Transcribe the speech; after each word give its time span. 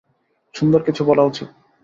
সুন্দর 0.55 0.81
কিছু 0.83 1.01
বলা 1.05 1.23
উচিত। 1.23 1.49